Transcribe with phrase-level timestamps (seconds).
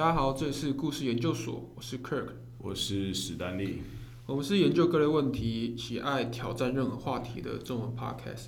[0.00, 3.82] 大家好，这里是故事研究所，我是 Kirk，我是史丹利。
[4.24, 8.46] 我们是研究各类问题、喜爱挑战任何话题的中文 podcast。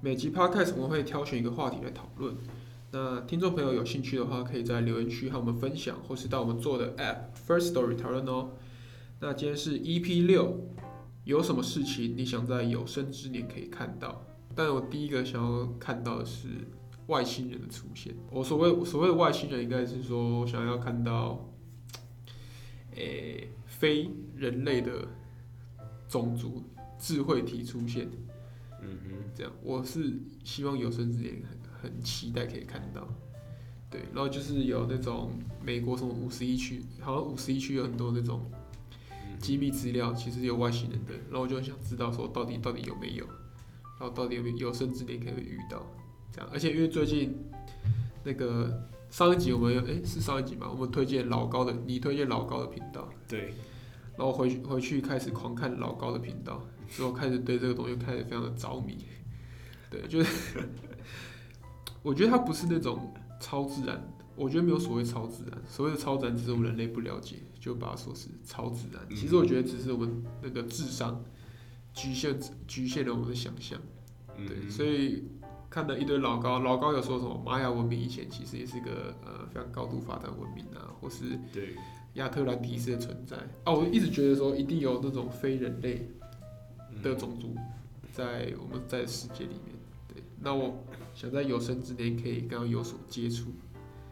[0.00, 2.36] 每集 podcast 我们会挑选一个话题来讨论。
[2.92, 8.50] 那听众朋友有兴趣的话，可以在留言区和我们分享，或是到我们做的 app First Story 讨论哦。
[9.18, 10.56] 那今天是 EP 六，
[11.24, 14.24] 有什么事情你想在有生之年可以看到？
[14.54, 16.46] 但我第一个想要看到的是
[17.06, 18.14] 外星人的出现。
[18.30, 21.48] 我所谓所谓的外星人，应该是说想要看到，
[22.94, 25.08] 诶、非人类的
[26.08, 26.62] 种族
[26.98, 28.08] 智慧体出现。
[28.80, 28.98] 嗯
[29.34, 31.40] 这样，我是希望有生之年
[31.80, 33.06] 很很期待可以看到。
[33.90, 35.30] 对，然后就是有那种
[35.62, 38.40] 美国什么五十一区，好像五十一区有很多那种
[39.38, 43.26] 机密资料，其实有外星人的，然后我就想知道说到底到底有没有，
[44.00, 45.84] 然后到底有没有有生之年可以遇到
[46.32, 47.36] 这样，而且因为最近
[48.24, 53.54] 那个上一集我们有诶是上一集嘛，我们推荐老高的，你推荐老高的频道，对，
[54.16, 58.96] 然后回去回去开始狂看老高的频道，之后开始对这个东西开始非常的着迷。
[59.90, 60.60] 对，就是
[62.02, 64.02] 我觉得它不是那种超自然，
[64.34, 69.06] 我觉得没有所谓超自然，所谓的超自然只是我们人类不了解，就把它说是超自然。
[69.10, 71.22] 其实我觉得只是我们那个智商
[71.92, 73.78] 局限局限了我们的想象。
[74.38, 75.24] 嗯对，所以
[75.72, 81.74] 看了一堆老高，老高有说什么玛雅文明以前其实也是个呃非常高度发展文明啊，或是对，
[82.12, 86.06] 亚特兰蒂斯的存在啊，我一直觉得说一定有那种非人类
[87.02, 87.56] 的种族
[88.12, 89.74] 在我们在世界里面。
[90.12, 90.84] 对，那我
[91.14, 93.46] 想在有生之年可以跟他有所接触。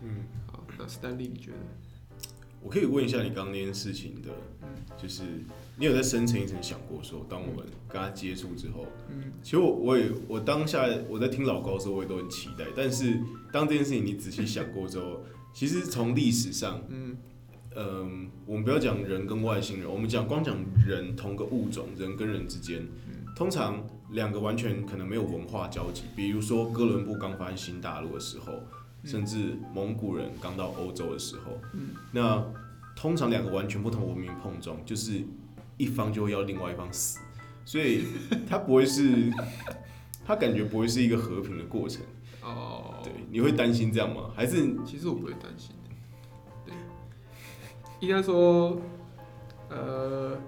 [0.00, 1.58] 嗯，好，那 Stanley 你觉得？
[2.62, 4.30] 我可以问一下你刚刚那件事情的，
[4.96, 5.44] 就是
[5.80, 9.32] 你有在深层一层想过说，当我们跟他接触之后，嗯。
[9.42, 13.18] 其实我我也我当下我在听老高的时候，我也都很期待，但是
[13.50, 15.22] 当这件事情你仔细想过之后，
[15.54, 17.16] 其实从历史上，嗯。
[17.76, 22.84] 嗯，我们不要讲人跟外星人，我们讲光讲人同个物种，人跟人之间，
[23.36, 26.02] 通常两个完全可能没有文化交集。
[26.16, 28.54] 比如说哥伦布刚发现新大陆的时候，
[29.04, 31.60] 甚至蒙古人刚到欧洲的时候，
[32.10, 32.44] 那
[32.96, 35.22] 通常两个完全不同文明碰撞，就是
[35.80, 37.18] 一方就会要另外一方死，
[37.64, 38.04] 所以
[38.46, 39.32] 他不会是，
[40.26, 42.02] 他感觉不会是一个和平的过程。
[42.42, 44.30] 哦，对，你会担心这样吗？
[44.36, 45.90] 还是其实我不会担心的。
[46.66, 46.74] 对，
[48.00, 48.78] 应该说，
[49.70, 50.38] 呃，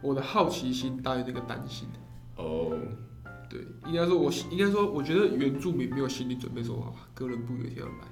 [0.00, 1.88] 我的好奇心大于那个担心。
[2.36, 2.78] 哦？
[3.50, 8.08] 对，应该说我，应该说，我觉得原住民没有心理准备说，哇，哥伦布有一天要来。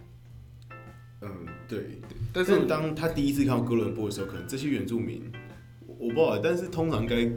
[1.22, 2.00] 嗯，对。
[2.32, 5.30] 但是当他第一次看到哥伦布的时候，可能这些原住民，
[6.04, 7.30] 我我不知道，但是通常该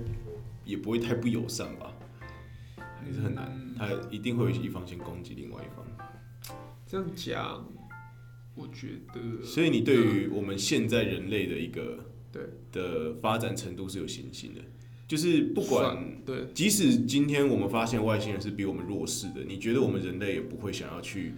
[0.66, 1.94] 也不会太不友善吧，
[2.78, 5.85] 还是很难，嗯他一定会有一方先攻击另外一方。
[6.85, 7.66] 这样讲，
[8.56, 12.00] 我觉得，所以你对于我们现在人类的一个
[12.31, 12.41] 对
[12.72, 14.61] 的发展程度是有信心的，
[15.07, 21.33] 就是不管对，即使今天我们发现外星人是比我们弱势的，你觉得我们人类也不会想要去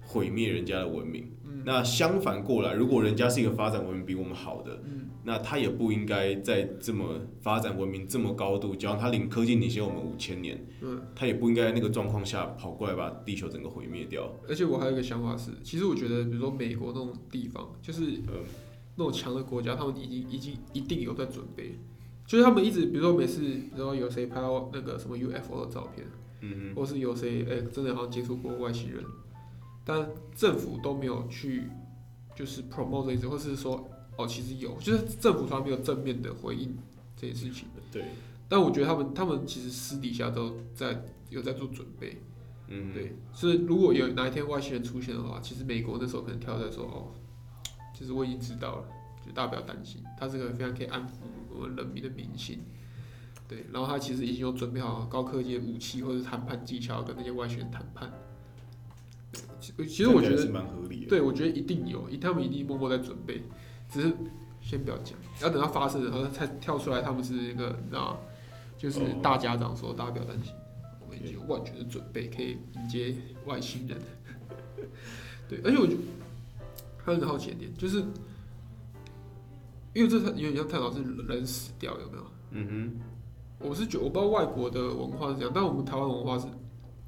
[0.00, 1.28] 毁灭人家的文明。
[1.64, 4.80] 那相反过来，如果人家是一个发展文明比我们好的，
[5.24, 14.30] 那他也不应该在这么发展文明这么高度，假如他领科技领先我们五千年，嗯，他也不应该在那个状况下跑过来把地球整个毁灭掉。
[14.48, 18.44] 而且我还有一个想法是，其实我觉得，比如说美国那种地方，就是嗯。
[18.98, 21.78] 那种强的国家，他们已经已经一定有在准备，
[22.26, 26.06] 就是他们一直，比如说每次，比如说有谁拍到那个什么 UFO 的照片，
[26.40, 29.04] 嗯或是有谁哎、真的好像接触过外星人，
[29.88, 31.68] 但政府都没有去
[32.34, 36.76] 就是 promote 这一次，或是说哦其实有，就是政府他没有正面的回应
[37.16, 37.68] 这件事情。
[37.92, 38.04] 对，
[38.48, 42.20] 但我觉得他们他们其实私底下都在有在做准备，
[42.66, 47.14] 嗯，对，所以如果有哪一天外星人出现的话，其实美国那时候可能跳出来说哦，
[47.94, 48.88] 其实我已经知道了，
[49.24, 51.12] 就大家不要担心，他是个非常可以安抚
[51.54, 52.60] 我们人民的民心。
[53.48, 58.12] 对，然后他其实已经有准备好高科技的武器或者是谈判技巧，跟那些外星人谈判。
[59.76, 61.06] 对其其实我觉得是蛮合理的。
[61.08, 63.42] 对，我觉得一定有，他们一定默默在准备，
[63.90, 64.12] 只是
[64.60, 68.18] 先不要讲，要等到发生的时候才跳出来，他们是一个你知道吗？
[68.78, 70.52] 就是哦大家长说，大家不要担心，
[71.00, 73.14] 我们已经有万全的准备，可以迎接
[73.44, 73.98] 外星人。
[75.48, 75.98] 对，而且我觉得
[77.04, 77.98] 还有一个好奇的点，就是
[79.94, 82.24] 因为这有点像探讨是人死掉有没有？
[82.50, 83.00] 嗯哼
[83.58, 86.46] 我是觉得我不知道外国的文化是这样，但我们台湾文化是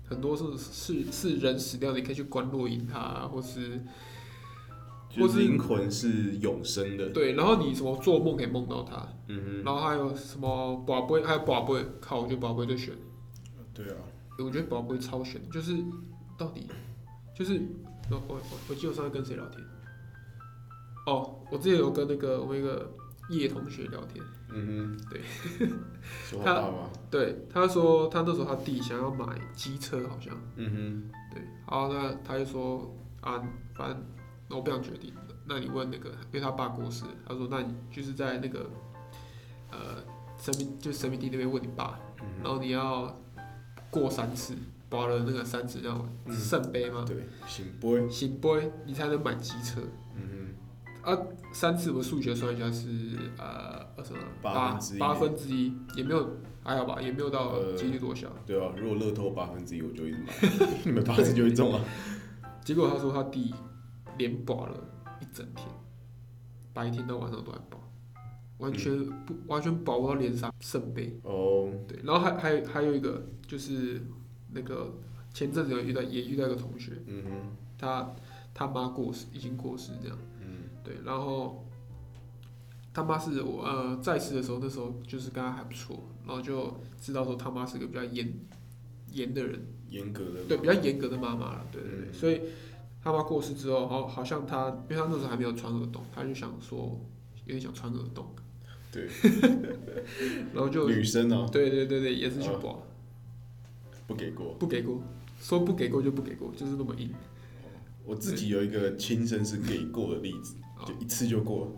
[0.09, 3.81] 很多是是是人死掉，你可以去关落阴他啊，或是
[5.19, 7.11] 或，是灵魂是永生的。
[7.11, 12.95] 对，然后你什么做梦可以梦到他，嗯然后还有什么宝贝，还有宝贝，靠，我觉得宝贝最选，
[13.57, 13.97] 哼，对啊，
[14.39, 15.77] 我觉得宝贝超悬，就是
[16.37, 16.67] 到底
[17.37, 17.61] 就是
[18.11, 19.63] 我我我我记得我上次跟谁聊天，
[21.07, 22.91] 哦，我之前有跟那个我一个
[23.29, 25.21] 叶同学聊天，嗯哼，对，
[26.25, 26.71] 说他
[27.11, 33.43] 对，他说他那时候他弟想要买机车，好像，嗯对，然后那他就说啊，
[33.75, 34.03] 反正
[34.49, 35.13] 我不想决定，
[35.47, 38.71] 那你问那个，因为他爸过世，他说那你就是在那个
[39.71, 40.03] 呃
[40.39, 43.15] 神明就神明地那边问你爸，嗯然后你要
[43.91, 44.55] 过三次，
[44.89, 46.35] 拔了那个三次叫嗯。
[46.35, 47.05] 圣杯吗？
[47.07, 47.15] 哼，？
[47.15, 49.81] 对，醒杯，醒杯你才能买机车。
[50.15, 50.38] 嗯
[51.53, 52.89] 三次我数学算一下是
[53.39, 58.29] 呃呃什么八八分之一也没有还好吧，也没有到呃几率多小。
[58.29, 60.33] 哼，对啊，如果乐透八分之一，我就一直买，
[60.85, 61.81] 你们八次就会中啊。
[62.65, 63.55] 结果他说他弟
[64.19, 64.79] 连保了
[65.21, 65.67] 一整天，
[66.75, 67.81] 白天到晚上都在保，
[68.59, 71.19] 完全不、完全保不到连上圣杯。
[71.23, 74.03] 哦，对，然后还还有还有一个就是
[74.53, 74.93] 那个
[75.33, 78.15] 前阵子有遇到也遇到一个同学，嗯哼，他
[78.53, 80.19] 他妈过世，已经过世这样。
[80.88, 81.67] 嗯对，然后
[82.93, 88.32] 他妈是我呃在世的时候，那时候就是跟他还不错，然后就知道说他妈是个比较严
[89.12, 92.12] 严的人，严格的，对，比较严格的妈妈了，对对对，嗯。
[92.14, 92.40] 所以
[93.02, 97.00] 他妈过世之后，好好像他，因为他那时候还没有穿耳洞，他就想说
[97.44, 98.26] 有点想穿耳洞，
[98.90, 99.08] 对，
[100.52, 102.76] 然后就女生哦，对对对对，也是去啊刮，
[104.06, 104.55] 不给过。
[104.58, 105.00] 不给过，
[105.40, 107.11] 说不给过就不给过，就是那么硬。
[108.05, 111.67] 我自己有一个亲身是给过的例子，好就一次就过。
[111.67, 111.73] 了。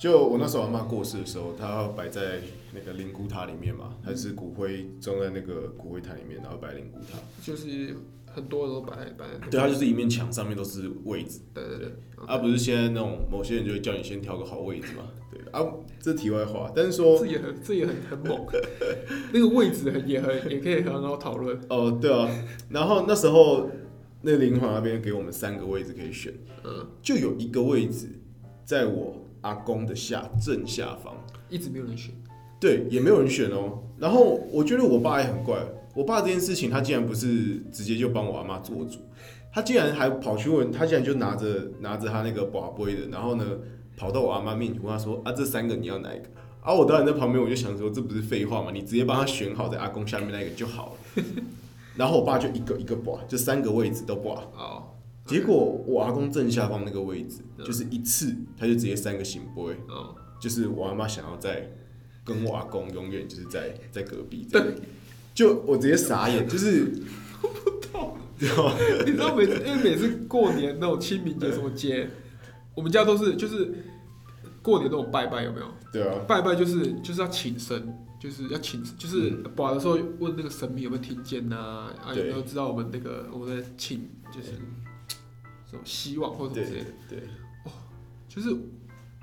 [0.00, 2.38] 就我那时候阿妈过世的时候，她要摆在
[2.72, 7.18] 那个灵骨塔里面嘛，还是骨灰装在那个骨灰坛里面，然后摆灵骨塔。
[7.42, 11.40] 就是很多人都摆在摆在，对，它就是一面墙，上面都是位置。
[11.52, 11.88] 对对对，
[12.28, 15.02] 啊，不是现在那种某些人就会叫你先挑个好位置嘛。
[15.32, 15.40] 对。
[15.50, 15.66] 啊，
[15.98, 18.46] 这题外话，但是说这也很这也很很猛，
[19.34, 21.58] 那个位置很也很也可以很好讨论。
[21.68, 22.30] 哦，对啊，
[22.68, 23.68] 然后那时候
[24.20, 26.32] 那个灵皇那边给我们三个位置可以选，
[26.64, 28.08] 嗯，就有一个位置
[28.64, 31.14] 在我阿公的下正下方。
[31.48, 32.12] 一直没有人选，
[32.60, 33.82] 对，也没有人选哦。
[33.98, 35.56] 然后我觉得我爸也很怪，
[35.94, 38.98] 我爸这件事情他竟然不是直接就帮我阿妈做主，
[39.52, 43.44] 他竟然还跑去问，他竟然就拿着拿着他那个宝杯的，然后呢
[43.96, 46.24] 跑到我阿妈面前问他说啊这三个你要哪一个？
[46.60, 51.24] 啊我当然在旁边我就想说这不是废话嘛，你直接帮他选好在阿公下面那个就好了。
[51.98, 54.30] 然后我爸就一个一个拔，就三个位置都拔。
[54.56, 54.84] 哦，
[55.26, 55.56] 结果
[55.86, 61.70] 我阿公正下方那个位置，就是一次他就直接三个醒波，哦，就是我阿妈想要在
[62.24, 64.62] 跟我阿公永远就是在在隔壁对，
[65.34, 66.92] 就我直接傻眼，就是？
[68.40, 72.08] 你知道每次因为每次过年那种清明节什么节，
[72.76, 73.74] 我们家都是就是
[74.62, 75.66] 过年那种拜拜有没有？
[75.92, 81.56] 对啊，拜拜就是就是要请神，就是要请，就是保的时候问那个神明有没有听见呐、
[82.02, 84.48] 啊，有没有知道我们那个我们的请就是
[85.70, 86.90] 什么希望或者什么之类的。
[87.08, 87.18] 对，
[87.64, 87.70] 哦
[88.28, 88.54] 就是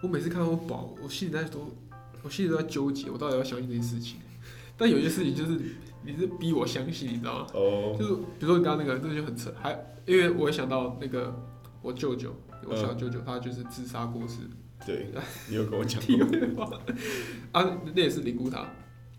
[0.01, 1.75] 我每次看到我保，我心里在都，
[2.23, 4.19] 我心里都在纠结，我到底要相信这件事情。
[4.77, 5.59] 但有些事情就是
[6.03, 7.47] 你是逼我相信，你知道吗？
[7.53, 9.53] 哦，就是比如说你刚刚那个，这个就很扯。
[9.61, 9.71] 还
[10.05, 11.33] 因为我会想到那个
[11.81, 12.33] 我舅舅，
[12.65, 14.37] 我小舅舅，他就是自杀过世。
[14.85, 15.07] 对，
[15.49, 16.63] 你有跟我讲题过，
[17.51, 18.69] 啊，那也是灵骨塔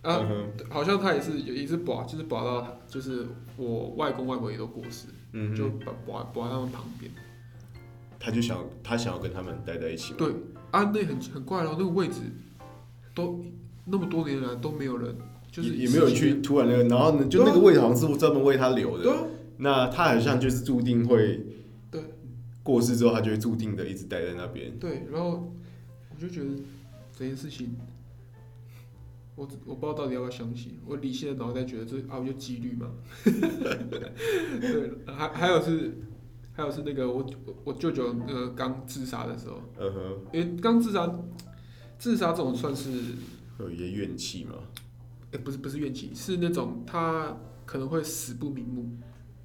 [0.06, 7.10] 啊，嗯，好像他也是也也是保，就是保到就是我外公外婆也都过世，就嗯就，保保保在他们旁边。
[8.18, 10.28] 他就想他想要跟他们待在一起，对
[10.70, 12.20] 啊，那很很怪咯，那个位置
[13.14, 13.44] 都
[13.84, 15.14] 那么多年来都没有人，
[15.50, 19.18] 就是也也没有人去突然那个，然后呢，就那个位置好像是专门为他留的，对啊，
[19.58, 21.44] 那他好像就是注定会，
[21.90, 22.00] 对，
[22.62, 25.52] 过世之后他就会注定的一直待在那边，对，然后
[26.10, 26.50] 我就觉得
[27.16, 27.76] 这件事情，
[29.36, 30.78] 我我不知道到底要不要相信。
[30.84, 32.90] 我理性的脑袋觉得这啊，我就几率嘛。
[33.22, 35.98] 对，还还有是
[36.54, 41.06] 还有是那个我我我舅舅那个刚自杀的时候，嗯哼，因为刚自杀，
[41.98, 42.90] 自杀这种算是，
[43.58, 44.54] 会有一些怨气嘛，
[45.32, 48.88] 哎、不是不是怨气，是那种他可能会死不瞑目，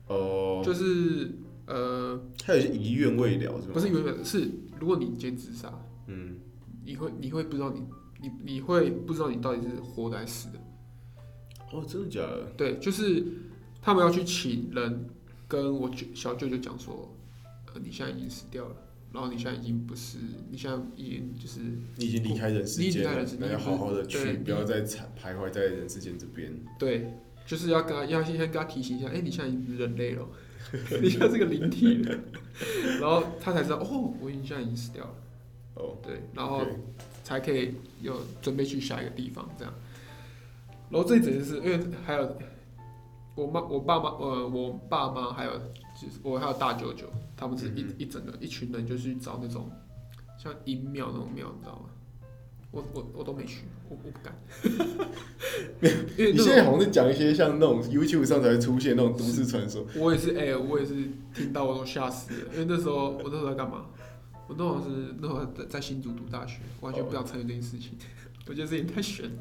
[0.07, 1.31] 哦，就是
[1.67, 3.73] 呃，他有一些遗愿未了是吗？
[3.73, 5.69] 不是遗愿是如果你今天自杀，
[6.07, 6.37] 嗯，
[6.85, 7.83] 你会你会不知道你
[8.21, 10.59] 你你会不知道你到底是活的还是死的。
[11.71, 12.51] 哦，真的假的？
[12.57, 13.25] 对，就是
[13.81, 15.05] 他们要去请人
[15.47, 17.13] 跟我舅小舅舅讲说，
[17.73, 18.75] 呃，你现在已经死掉了，
[19.13, 20.17] 然后你现在已经不是，
[20.49, 21.59] 你现在已经就是
[21.95, 26.53] 你已经离开人世间了离开人世，间那要好好的去，不要再徘徘徊在人世间这边。
[26.77, 27.13] 对，
[27.45, 30.27] 就是要跟他要先跟他提醒一下，哎、你现在已经不是人类了，
[31.01, 32.19] 你现在是个灵体了，
[32.99, 35.15] 然后他才知道，哦，我已经现在已经死掉了，
[35.75, 36.61] 哦，对，然后
[37.23, 39.73] 才可以有准备去下一个地方这样。
[40.89, 42.37] 然后这一整件事，因为还有
[43.35, 45.51] 我妈、我爸妈、呃，我爸妈还有
[45.99, 49.69] 就是我还有大舅舅，他们是一、嗯一整个一群人就去找那种
[50.37, 51.85] 像阴庙那种庙，你知道吗？
[52.71, 54.33] 我我我都没去，我我不敢。
[56.17, 59.85] 因为你现在好像在讲一些像那种 YouTube 上才会出现那种都市传说。
[59.97, 60.93] 我也是，哎、我也是
[61.33, 63.87] 听到我都吓死了，因为那时候我那时候在干嘛？
[64.51, 67.97] 我那时候是那时候在在新竹读大学，完全不想参与这件事情，
[68.47, 69.31] 我觉得这件太悬。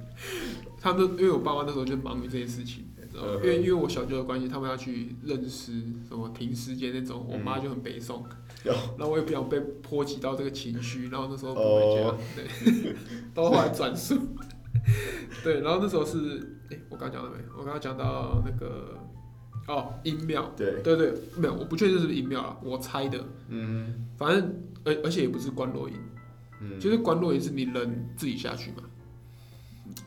[0.81, 5.73] 他们因为我爸妈那时候就忙于这件事情，因为因为我小舅的关系，他们要去认识
[6.09, 8.25] 什么停尸间那种，我妈就很悲痛，
[8.65, 8.73] 哦。
[8.97, 12.19] 然后我也不想被波及到这个情绪，然后那时候不回家，哦。
[12.37, 12.95] 对，
[13.35, 14.17] 到后来转述，
[15.43, 17.37] 对，然后那时候是，哎、我刚讲了没？
[17.59, 18.97] 我刚刚讲到那个
[19.71, 20.53] 哦，音庙。
[20.57, 23.25] 对，对对，没有，我不确定是不是音庙了，我猜的。
[23.49, 25.95] 嗯反正而而且也不是观落音，
[26.61, 28.83] 嗯，就是观落音是你人自己下去嘛。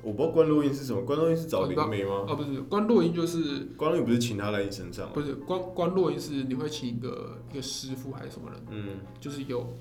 [0.02, 2.26] 我不知道关落音是什么，关落音是找灵媒吗？
[2.28, 5.22] 哦，不是，观落音就是关落音不是请他来你身上吗不？
[5.22, 9.74] 是观观落音是你会请一个一个师傅还是什么人，嗯，就是有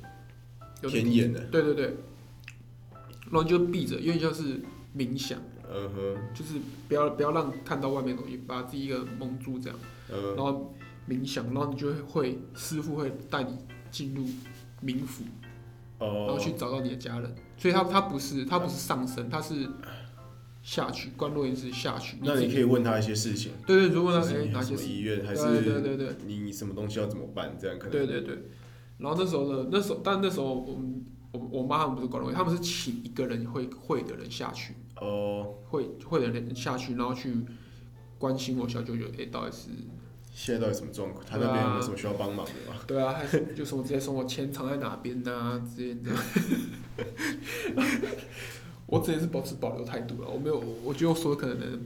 [0.83, 1.97] 有天眼的，对对对，
[3.31, 4.61] 然后就闭着，因为像是
[4.97, 5.39] 冥想，
[5.75, 6.55] 嗯哼，就是
[6.89, 10.75] 不要不要让看到外面的东西，把自己一个蒙住这样，然嗯，后
[11.09, 13.57] 冥想，然后你就会会师傅会带你
[13.91, 14.25] 进入
[14.85, 15.25] 冥府。
[15.99, 17.35] 哦然后哦，去找到你的家人。
[17.57, 19.69] 所以他他不是他不是上升，他是
[20.61, 22.17] 下去，观落阴是下去。
[22.23, 27.93] 那你可以问他一些事情，对对，如果他就是哎哪些事，医院，还是对对对你什么东西要怎么办，这样可能。
[27.93, 28.37] 对对对。
[28.99, 37.35] 然后那时候呢，那时候但那时候我们我我妈他们不是观落阴，他们是请一个人会会的人下去，哦，会会的人下去，然后去
[38.19, 39.71] 关心我小舅舅，哎，到底是
[40.33, 41.25] 现在到底什么状况？
[41.29, 42.79] 他那边有没有什么需要帮忙的吗？
[42.87, 46.11] 对啊，还是就什么直接说我钱藏在哪边呐、之类的。
[48.87, 51.81] 我之前是保持保留态度了，我没有，我觉得我说的可能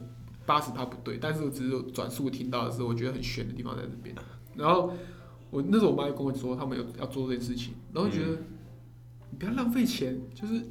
[0.45, 4.13] 八十趴不对，但是我只是有转述听到的是我觉得很悬的地方在这边。
[4.55, 4.91] 然后
[5.49, 8.37] 我那时候我妈就跟我说他们有要做这件事情，然后觉得、
[9.29, 10.61] 你不要浪费钱，就是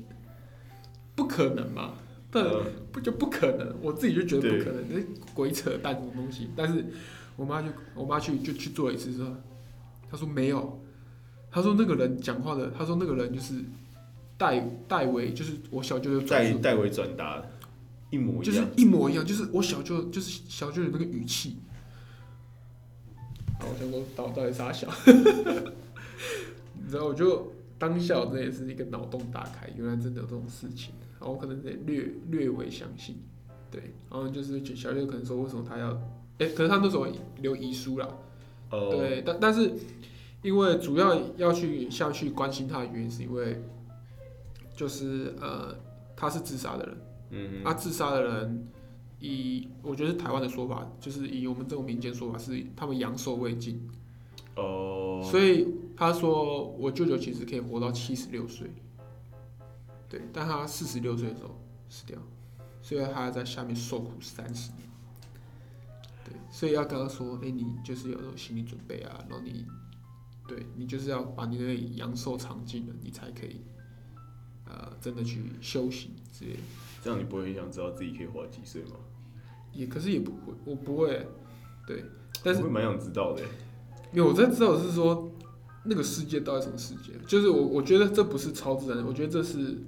[1.14, 1.94] 不可能嘛，
[2.30, 2.64] 但嗯。
[2.96, 4.98] 不就不可能，我自己就觉得不可能，那
[5.34, 6.48] 鬼扯淡什么东西。
[6.56, 6.82] 但是
[7.36, 9.30] 我妈就我妈去就去做了一次之后，
[10.10, 10.80] 她说没有，
[11.50, 13.62] 她说那个人讲话的，她说那个人就是
[14.38, 17.44] 代代为就是我小舅舅，代代为转达，
[18.08, 18.46] 一模一样。
[18.46, 18.64] 就是。
[18.76, 21.58] 一模一样，就是我小舅就是小舅的那个语气。
[23.60, 24.88] 然后我想说到到底啥小，
[26.72, 33.16] 你知道我就当下我真的也是一个脑洞大开，原来真的有这种事情，然后我可能得略略微相信，
[33.70, 35.90] 对，然后就是小六可能说为什么他要，
[36.38, 37.06] 哎、可能他那时候
[37.42, 38.08] 留遗书啦，
[38.70, 39.72] 哦，对，但但是
[40.42, 43.62] 因为主要要去下去关心他的原因，是因为
[44.74, 45.74] 就是呃
[46.14, 46.96] 他是自杀的人，
[47.30, 48.68] 嗯啊自杀的人
[49.20, 53.86] 以我觉得是台湾的说法，就是以我们这种民间说法是他们阳寿未尽，
[54.54, 55.66] 哦，所以
[55.96, 58.70] 他说我舅舅其实可以活到七十六岁，
[60.08, 62.18] 对，但他四十六岁的时候死掉，
[62.82, 64.82] 所以他还在下面受苦三十年。
[66.24, 69.64] 对，所以要跟他说，哎、你就是有心理准备啊，然后你，
[70.46, 73.60] 对你就是要把你的阳寿长尽了，你才可以，
[74.66, 76.58] 呃，真的去修行之类的。
[77.02, 78.96] 这样你不会很想知道自己可以活几岁吗？
[79.72, 81.26] 也可是也不会，我不会，
[81.86, 82.04] 对，
[82.42, 83.42] 但是蛮想知道的。
[84.12, 85.30] 因为我在知道的是说，
[85.88, 87.12] 那个世界到底什么世界？
[87.26, 89.78] 就是我我觉得这不是超自然的，我觉得这是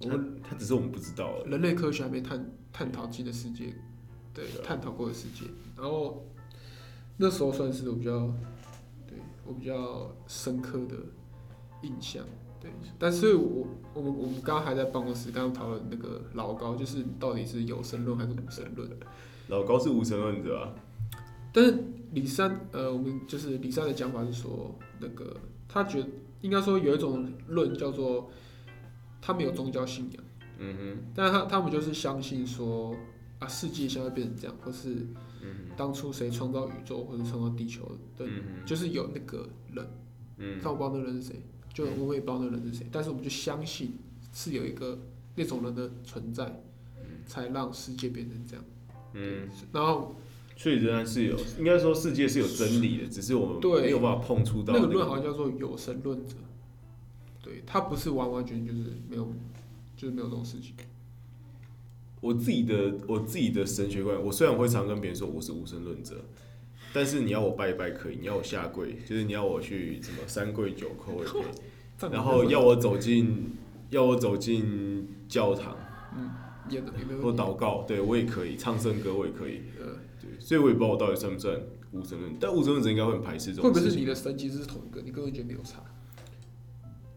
[0.00, 1.42] 我们他只是我们不知道。
[1.44, 3.74] 人类科学还没探探讨进的世界，
[4.32, 5.46] 对探讨过的世界。
[5.76, 6.26] 然后
[7.16, 8.32] 那时候算是我比较
[9.06, 10.96] 对我比较深刻的
[11.82, 12.24] 印象。
[12.60, 18.88] 对，但是我我们我们刚刚还在办公室刚刚讨论那个老高，就是到底是有神论还是无神论？
[19.48, 20.72] 老高是无神论者啊，
[21.52, 21.84] 但是
[22.14, 25.36] 李三，呃，我们就是李三的讲法是说，那个
[25.68, 26.08] 他觉得
[26.40, 28.30] 应该说有一种论叫做
[29.20, 30.24] 他们有宗教信仰，
[30.58, 32.96] 嗯哼，但是他他们就是相信说
[33.40, 35.06] 啊，世界现在变成这样，或是
[35.42, 37.84] 嗯当初谁创造宇宙或者创造地球
[38.16, 39.86] 的，嗯就是有那个人，
[40.38, 40.60] 嗯。
[40.62, 41.42] 但我不知道那个人是谁，
[41.72, 43.92] 就我们也不知道那个人是谁，但是我们就相信
[44.32, 44.98] 是有一个
[45.34, 46.62] 那种人的存在，
[47.26, 48.64] 才让世界变成这样。
[49.14, 50.14] 嗯，然后
[50.56, 53.82] 所以仍然是有，应该说世界是有真理的，只是我们对。
[53.82, 54.92] 没有办法碰触到那个个。
[54.94, 56.36] 论好像叫做有神论者，
[57.42, 59.32] 对他不是完完全全就是没有，
[59.96, 60.74] 就是没有这种事情。
[62.20, 66.24] 我自己的我自己的神学观，我虽然会常跟别人说我是无神论者，
[66.92, 71.42] 但是你要我拜一拜可以，你要我下跪，就是你要我去什么三跪九叩也可以，
[72.10, 73.50] 然后要我走进
[73.90, 75.76] 要我走进教堂
[76.70, 77.30] 也也没有或。
[77.32, 79.60] 祷告，对我也可以，唱圣歌我也可以，
[80.38, 81.60] 所以我也不知道我到底算不算
[81.92, 83.90] 无神论，但无神论者应该会很排斥这种会不会。
[83.90, 85.82] 是你的神其实是同一个，你根本觉得没有差？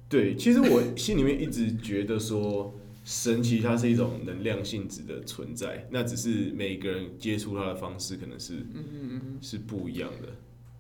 [0.10, 10.30] 对，其实我心里面一直觉得说，神其实它是一种能量性质的存在，那只是每个人接触它的方式可能是嗯嗯嗯嗯，是不一样的。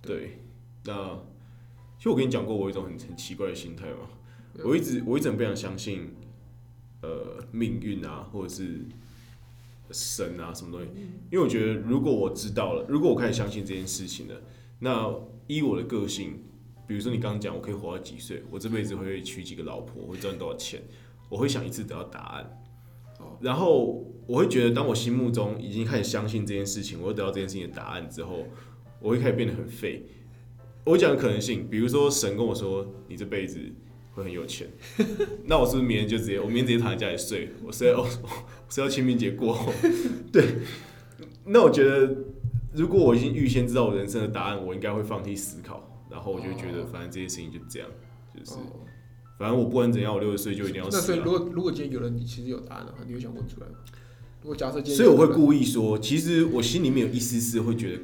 [0.01, 0.39] 对，
[0.85, 1.19] 那
[1.97, 4.07] 其实我跟你讲过，我有一种很很奇怪的心态嘛，
[4.63, 6.09] 我一直我一直很不想相信，
[7.01, 8.79] 呃，命运啊，或者是
[9.91, 10.87] 神啊什么东西，
[11.31, 14.35] 因为我觉得如果我知道了，如果我开始相信这件事情了，
[14.79, 15.13] 那
[15.47, 16.43] 依我的个性，
[16.87, 20.81] 比如说你刚刚讲我可以活到几岁，我这辈子会娶几个老婆，我会赚多少钱，
[21.29, 22.43] 我会想一次得到答案。
[23.19, 28.45] 哦然后我会觉得，当我心目中已经开始相信这件事情，我会得到这件事情的答案之后，
[28.99, 30.05] 我会开始变得很废。
[30.85, 33.59] 我讲的可能性，比如说神跟我说你这辈子
[34.17, 34.67] 会很有钱，
[35.45, 37.49] 那我是不是明天就直接，我明天直接躺在家里睡？
[37.63, 38.07] 我睡到 我
[38.67, 39.71] 睡到清明节过后，
[40.33, 40.43] 对。
[41.45, 42.15] 那我觉得，
[42.73, 47.87] 如果我已经预先知道我人生的答案，我应该会放弃思考，然后我就会觉得，反正这些事情就这样，
[48.35, 48.81] 就是哦，
[49.37, 51.29] 反正我不管怎样，我六十岁就一定要那所以如。
[51.29, 53.75] 果如果今天有人你其实有答案的话，你会想问出来吗？
[54.41, 58.01] 如果假设今天所以我会故意说，其实我心里面有一丝丝会觉得，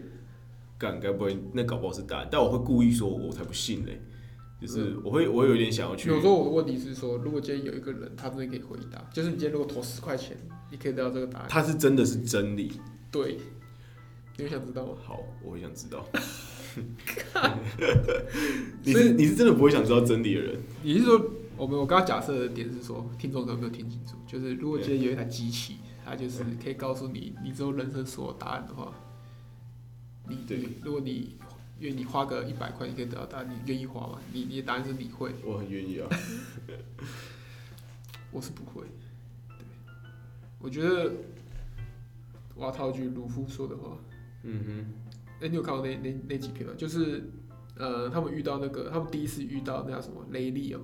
[0.78, 4.00] 干该不会那搞不好是答案，但我会故意说，我才不信嘞，
[4.66, 10.38] 就是我会我会有点想要去有时候我的问题是说，如果今天有一个人他真的可以回答，就是你今天如果投十块钱，
[10.72, 12.72] 你可以得到这个答案，他是真的是真理。
[13.12, 13.38] 对，
[14.38, 14.94] 你会想知道吗？
[15.04, 16.08] 好，我会想知道。
[18.84, 21.22] 你是你是真的不会想知道真理的人，你是说
[21.58, 28.94] 我们我刚刚假设的点是说，听众可能没有听清楚，就是如果今天有一台机器，它就是可以告诉你你之后人生所有答案的话，
[30.28, 31.38] 你对如果你
[31.80, 34.20] 愿意花个一百块，你可以得到答案，你愿意花吗？
[34.32, 36.08] 你你的答案是你会，我很愿意啊。
[38.32, 38.86] 我是不会。
[39.48, 39.66] 对，
[40.60, 41.12] 我觉得
[42.56, 43.98] 我要套一句鲁夫说的话，
[44.44, 44.94] 嗯哼。
[45.42, 46.74] 哎、你有看过那那那几篇吗？
[46.78, 47.30] 就是
[47.76, 50.26] 呃，他们遇到那个，他们第一次遇到那叫什么？
[50.32, 50.80] 雷利哦，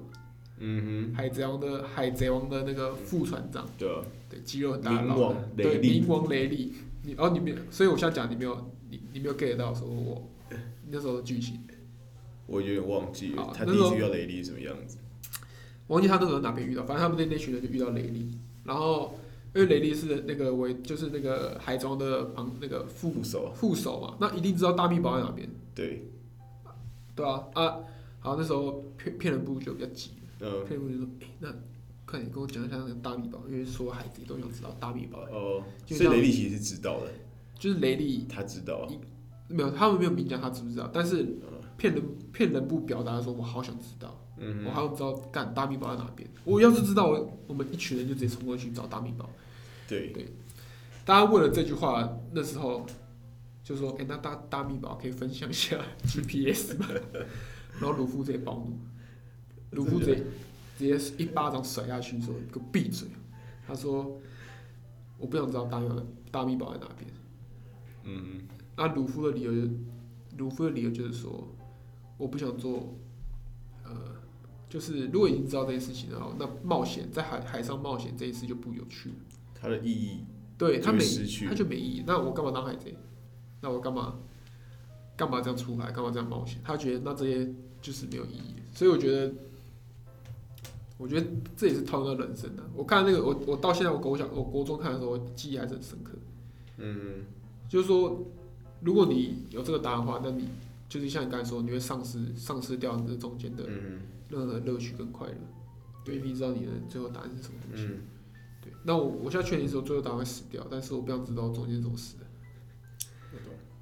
[0.58, 6.74] 哼，嗯海贼王的海贼王的那个副船长，对啊，对，肌肉很大的老冥王，对，冥王雷利。
[7.04, 10.30] 你哦，你没有，所以我现在讲你没有，你你没有 get 到说我
[10.92, 11.60] 那时候的剧情，
[12.46, 14.98] 我有点忘记了，他第一次遇到雷利什么样子。
[15.88, 18.30] 忘记他那时候哪边遇到，反正他们那那群人就遇到雷利，
[18.64, 19.18] 然后
[19.56, 26.04] 因为雷利是那个为就是那个海贼王的旁那个副副手，副手嘛，那一定知道大秘宝在哪边，对，
[27.16, 27.80] 对啊啊，
[28.20, 31.50] 好那时候骗骗人部就比较急，嗯，骗人部就说，哎、那
[32.06, 37.12] 快点跟我讲一下那个大秘宝，因为所有海贼都想知道大秘宝，哦，所以雷利其实是知道的，
[37.58, 38.88] 就是雷利他知道。
[38.88, 38.88] 啊，
[39.50, 46.30] 没有，他们没有明讲他知不知道，但是嗯骗人骗人不表达说，我好想知道，嗯，我好想知道干大秘宝在哪边。
[46.44, 49.30] 我要是知道，我我们一群人就直接冲过去找大秘宝。
[49.88, 50.28] 对对，
[51.04, 52.86] 大家为了这句话，那时候
[53.64, 56.88] 就说，哎、那大大秘宝可以分享一下 GPS 吗？
[57.80, 58.78] 然后鲁夫直接暴怒，
[59.72, 60.24] 鲁夫直接
[60.78, 63.08] 直接一巴掌甩下去说，你给我闭嘴！
[63.66, 64.20] 他说，
[65.18, 65.64] 我不想知道
[66.32, 67.10] 大秘宝在哪边。
[68.04, 68.42] 嗯
[68.80, 69.70] 那鲁夫的理由就，
[70.38, 71.50] 鲁夫的理由就是说，
[72.18, 72.96] 我不想做，
[73.84, 73.92] 呃，
[74.70, 79.16] 就是如果已经知道这件事情，然后那冒险在海海上冒险这一次就不有趣了。
[79.54, 80.20] 它的意义
[80.58, 82.04] 对他没会失去他就没意义。
[82.08, 82.96] 那我干嘛当海贼？
[83.60, 84.18] 那我干嘛
[85.18, 85.92] 干嘛这样出来？
[85.92, 86.62] 干嘛这样冒险？
[86.64, 88.56] 他觉得那这些就是没有意义。
[88.74, 89.34] 所以我觉得，
[90.98, 92.64] 我觉得这也是套用到人生的。
[92.74, 96.14] 我看那个，我我到现在我国小我国中看的时候，我记忆还是很深刻。
[96.78, 97.26] 嗯
[97.68, 98.26] 就是说，
[98.82, 100.48] 如果你有这个答案的话，那你
[100.88, 107.86] 就是像你刚才说，你会丧失丧失掉你这中间的嗯任何乐趣跟快乐，因为你知道你的最后答案是什么东西。
[107.86, 108.02] 嗯，
[108.62, 112.26] 对，那我我现在确定说最后答案会死掉，但是我不想知道中间怎么死的。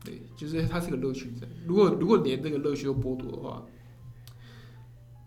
[0.04, 1.46] 对，就是它是个乐趣在。
[1.66, 3.66] 如果如果连这个乐趣都剥夺的话，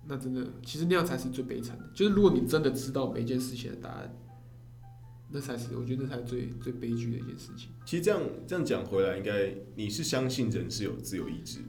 [0.06, 1.85] 那真的其实那样才是最悲惨的。
[1.94, 4.16] 就是如果你真的知道每一件事情的答案，
[5.33, 7.71] 那才是我觉得那才是最最悲剧的一件事情。
[7.85, 11.69] 其实这样这样讲回来，应该你是相信人是有自由意志的，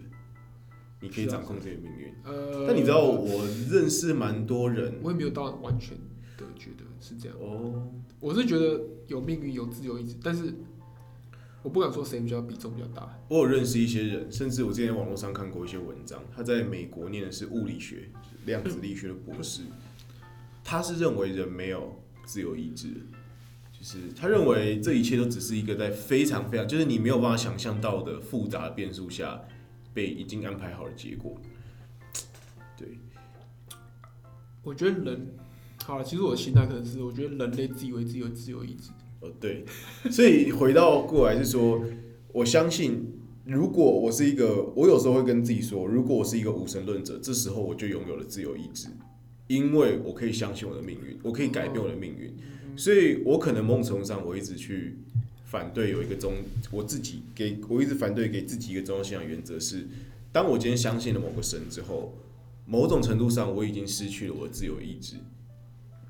[0.99, 2.13] 你可以掌控自己的命运。
[2.23, 5.97] 呃，但你知道，我认识蛮多人我也没有到完全
[6.37, 7.37] 的觉得是这样。
[7.39, 10.53] 哦，我是觉得有命运有自由意志，但是
[11.61, 13.19] 我不敢说谁比较比重比较大。
[13.29, 18.09] 我有认识一些人，甚至我之前网络上看过一些文章，他在美国念的是物理学、
[18.45, 19.61] 量子力学的博士，
[20.63, 21.95] 他是认为人没有
[22.25, 22.99] 自由意志的，
[23.81, 29.41] 就是他认为这一切都只是一个在非常非常，就是你没有办法想象到的复杂的变数下
[29.91, 31.35] 被已经安排好的结果。
[32.77, 32.99] 对，
[34.61, 35.33] 我觉得人，
[35.83, 38.91] 好了，其实我的心态可能是，我觉得人类自以为自己有自由意志。
[39.21, 39.65] 哦对，
[40.11, 41.83] 所以回到过来是说，
[42.31, 43.17] 我相信。
[43.43, 48.87] 如果我是一个，我有时候会跟自己说，如果我是一个无神论者，这时候我就拥有了自由意志，
[49.47, 52.31] 因为我可以相信我的命运，我可以改变我的命运，
[52.75, 54.95] 所以我可能某种程度上我一直去
[55.45, 56.33] 反对有一个中，
[56.71, 59.87] 我自己给我一直反对给自己一个中心信原则是，
[60.31, 62.13] 当我今天相信了某个神之后，
[62.65, 65.17] 某种程度上我已经失去了我的自由意志，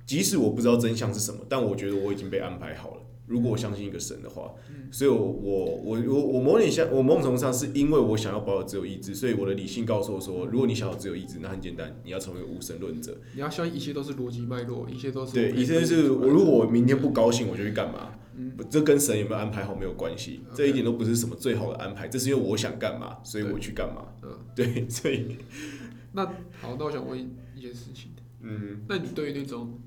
[0.06, 3.02] 即使我不知道真相是什么，但我觉得我已经被安排好了。
[3.32, 4.54] 如果我相信一个神的话，
[4.91, 13.17] 所以我我我我我某点像我某种程度上是因为我想要保有自由意志，所以我的理性告诉我说，如果你想要自由意志，那很简单，你要成为无神论者。
[13.34, 18.10] 你要相信一切都是逻辑脉络，一切都是对，一切是我如果我明天不高兴，我就去干嘛？
[18.36, 18.52] 嗯。
[18.70, 24.06] 这跟神有没有安排好没有关系，这一点都不是什么最好的安排，这是因为我想干嘛，所以我去干嘛。
[24.24, 25.38] 嗯，对，所以
[26.13, 26.26] 那
[26.60, 27.17] 好，那我想问
[27.56, 29.80] 一件事情，嗯，那你对于那种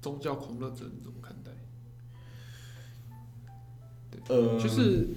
[0.00, 1.18] 宗教狂热者怎么
[4.28, 5.08] 呃，就是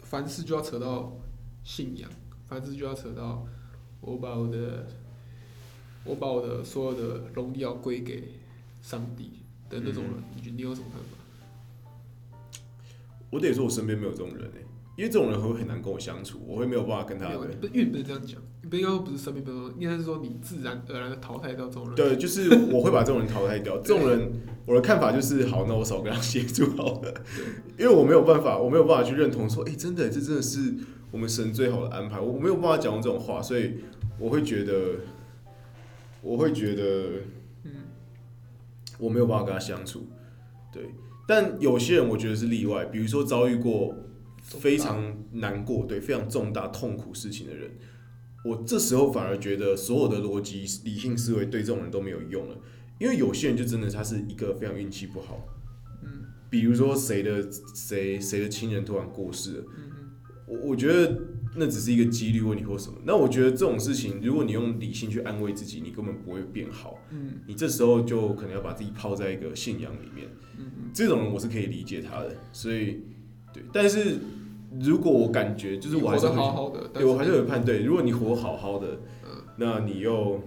[0.00, 1.12] 凡事就要扯到
[1.64, 2.10] 信仰，
[2.48, 3.46] 凡事就要扯到
[4.00, 4.86] 我把我的
[6.04, 8.34] 我把我的所有的荣耀归给
[8.82, 12.60] 上帝的那种人，你觉得你有什么看法？
[13.30, 14.64] 我得说，我身边没有这种人诶、
[15.00, 17.38] 因为这种人会很难跟我相处，我会没有办法跟他的。
[17.58, 21.94] 不，因不是这样讲，你不应该说不是身边朋友，应该是说你自然而然的淘汰掉这种人。
[21.94, 23.78] 对，就是我会把这种人淘汰掉。
[23.78, 24.30] 这种人，
[24.66, 27.14] 我的看法就是，好，那我少跟他接触好了，
[27.80, 30.74] 因为我没有办法，我没有办法去认同说，哎、真的，这真的是
[31.10, 33.76] 我们神最好的安排，我没有办法讲这种话，所以
[34.18, 34.96] 我会觉得，
[36.20, 36.82] 我会觉得，
[37.64, 37.72] 嗯，
[38.98, 40.06] 我没有办法跟他相处。
[40.70, 40.90] 对，
[41.26, 43.94] 但有些人我觉得是例外，比如说遭遇过
[44.42, 47.70] 非常难过、对非常重大痛苦事情的人，
[48.44, 52.56] 我这时候反而觉得所有的逻辑、理性思维对这种人都没有用了，
[52.98, 55.46] 因为有些人就真的他是一个非常运气不好，
[56.02, 59.90] 嗯，比如说谁的谁谁的亲人突然过世了，嗯
[60.46, 61.16] 我我觉得
[61.54, 70.26] 那只是一个几率问题或什么，那我觉得这种事情，如果你用理性去安慰自己，你根本不会变好，嗯你这时候就可能要把自己泡在一个信仰里面。
[70.58, 73.00] 嗯这种人我是可以理解他的，所以
[73.52, 74.18] 对，但是
[74.80, 80.40] 如果我感觉就是我还是活得好好的，但对我还是有判对，如果你活好好的，嗯那你又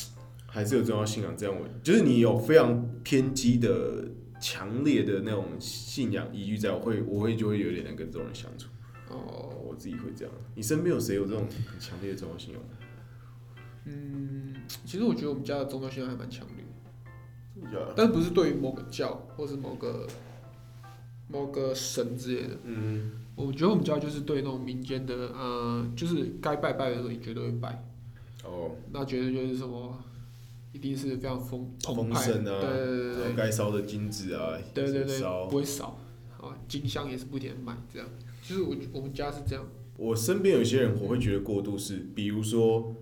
[0.46, 4.04] 还是有重要信仰，这样我就是你有非常偏激的、
[4.40, 8.68] 强烈的那种信仰依据在，我会我会就会有点难跟这种人相处，
[9.08, 10.34] 哦，我自己会这样。
[10.54, 12.62] 你身边有谁有这种很强烈的宗教信仰？
[13.86, 17.72] 嗯，其实我觉得我们家的宗教信仰还蛮强烈的。
[17.72, 20.06] 有，但不是对于某个教或是某个
[21.30, 22.56] 某个神之类的。
[22.64, 27.84] 嗯，我觉得我们家就是对那种民间的，呃，就是该拜拜的时候，你绝对会拜。
[28.44, 30.02] 哦，那绝对就是什么，
[30.72, 35.98] 一定是非常丰澎丰湃，盛啊对对对对该烧的金子啊，对对对烧，不会少。
[36.40, 38.08] 啊，金香也是不点买，这样。
[38.42, 39.64] 就是我我们家是这样。
[39.98, 42.96] 我身边有些人，我会觉得过度是，比如说，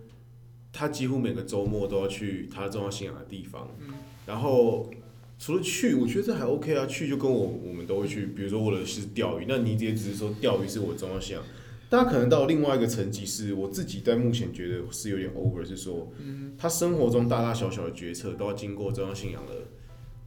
[0.73, 3.95] 他几乎每个周末都要去他重要信仰的地方，嗯
[4.27, 4.91] 然后
[5.39, 11.45] 除了去，我觉得这还 OK 啊，去就跟我我们都会去，比如说我的是钓鱼，那你也只是说钓鱼是我的重要信仰，
[11.89, 19.53] 但他可能到另外一个层级，是我自己在目前觉得是有点 over，是说，嗯他生活中大大小小的决策都要经过重要信仰的。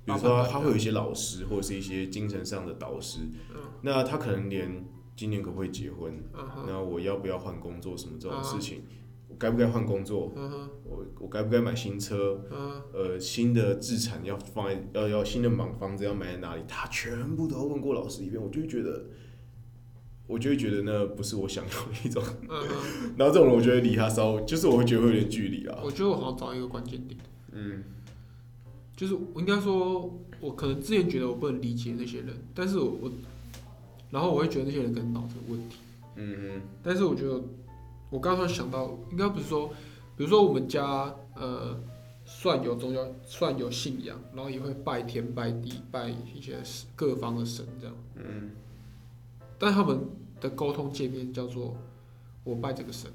[0.03, 3.19] 比如说他，他会有一些老师，或者是一些精神上的导师，
[3.81, 4.83] 那他可能连
[5.15, 6.11] 今年可不可以结婚，
[6.65, 9.00] 那我要不要换工作什么这种事情，我
[9.41, 10.31] 该不该换工作，
[10.85, 12.81] 我我该不该买新车，嗯。
[12.93, 19.05] 呃，新的资产要放在要要新的房房子要买在哪里，他全部都问过老师一遍，我就会觉得，
[20.27, 22.61] 我就会觉得那不是我想要的一种，嗯，
[23.17, 27.19] 然后这种人我觉得离他稍微，就是我会觉得会有点距离啊，我觉得我好像找到一个关键点。
[27.51, 27.83] 嗯。
[28.95, 33.11] 就是我应该说，我可能之前觉得我不能理解那些人，但是我我，
[34.11, 35.77] 然后我会觉得那些人可能脑子有问题，
[36.17, 37.41] 嗯但是我觉得
[38.11, 39.69] 我刚刚想到，应该不是说，
[40.15, 41.75] 比如说我们家呃
[42.25, 46.61] 算有宗教，算有信仰，然后也会拜天拜地拜一些
[46.95, 48.51] 各方的神这样，嗯。
[49.57, 49.99] 但他们
[50.39, 51.77] 的沟通界面叫做
[52.43, 53.09] 我拜这个神，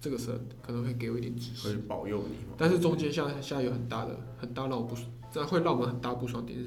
[0.00, 6.66] 这个神可能会给我一点指示会，保佑你嘛，但是中间现在现在有很大的很大让我不爽，这样会让我们很大不爽点是，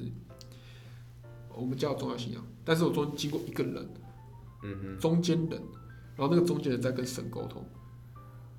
[1.55, 3.89] 我们叫宗教信仰，但是我中间经过一个人，
[4.63, 5.61] 嗯中间人，
[6.15, 7.63] 然后那个中间人在跟神沟通，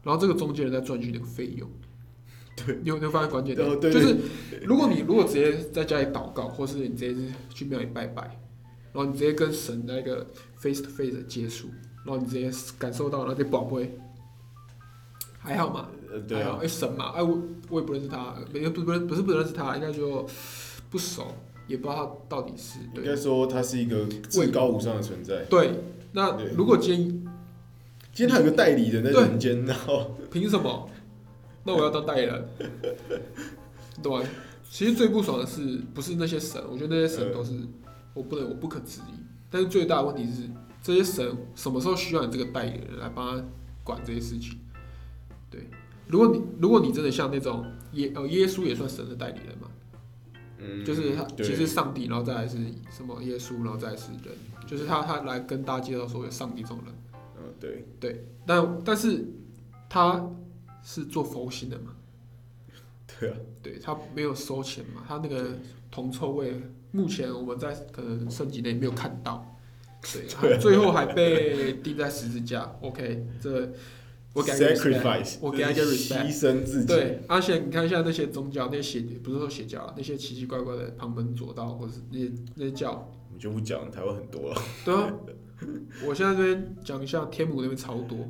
[0.03, 1.69] 然后这个中间人在赚取那个费用。
[2.57, 3.81] 对，你有没有发现关键点？
[3.81, 4.17] 就是
[4.63, 8.23] 如果你如果直接在家里祷告，或是你直接是去庙里拜拜，
[8.93, 10.25] 然后你直接跟神那个
[10.57, 11.69] face to face 的接触，
[12.05, 13.99] 然后你直接感受到那些宝贝，
[15.39, 15.89] 还好嘛？
[16.09, 20.25] 哼，呃对哎呀啊，哎神嘛，哎我我也不认识他，也不不认不是不认识他，应该说
[20.91, 21.35] 不熟，
[21.67, 25.73] 也不知道他到底是应该说他是一个至高无上的存在，对。
[26.13, 27.24] 那如果今天
[28.15, 30.89] 今天他有个代理人在对人间，然后凭什么？
[31.65, 32.49] 那我要当代理人，
[34.01, 34.23] 对吧？
[34.71, 37.53] 其实最不爽的是，不是那些神，我觉得那些神都是
[38.13, 39.15] 我不能我不可质疑。
[39.51, 40.49] 但是最大的问题是，
[40.81, 43.45] 这些神什么时候需要你这个代理人来帮他
[43.83, 44.59] 管这些事情？
[45.51, 45.69] 对，
[46.07, 49.69] 如果你如果你真的像那种耶呃耶稣也算神的代理人嘛，
[50.59, 52.59] 嗯，就是他其实上帝，然后再来是
[52.91, 54.33] 什么耶稣，然后再来是人，
[54.69, 56.95] 就是他他来跟大家介绍所谓上帝这种人。
[57.63, 59.25] 嗯对，但但是
[59.89, 60.31] 他
[60.83, 61.95] 是做佛心的嘛？
[63.19, 65.05] 对啊，对他没有收钱嘛？
[65.07, 65.57] 他那个
[65.91, 69.57] 铜臭味，目前我们在可能升级内没有看到。
[70.13, 72.77] 对， 对啊最后还被钉在十字架。
[72.83, 73.73] OK，这
[74.35, 84.61] 我给他一个 respect 我给他一个 respect 牺牲自己，对，而且你看一下那些宗教，那些邪不是说邪教啊，那些奇奇怪怪的旁门左道，或者是那些那些教，我们就不讲，台湾很多了。
[84.85, 85.15] 对啊，
[86.07, 88.29] 我现在这边讲一下天母那边超多，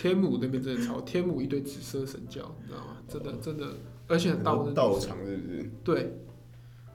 [0.00, 2.96] 天母那边真的超，天母一堆紫色神教，你知道吗？
[3.08, 3.76] 真的真的，
[4.08, 5.70] 而且很大部分道场是不是？
[5.84, 6.18] 对，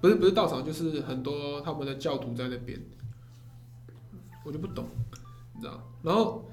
[0.01, 2.79] 不是不是道场，就是很多他们的教徒在那边，
[4.43, 4.85] 我就不懂，
[5.55, 5.81] 你知道？
[6.01, 6.49] 然后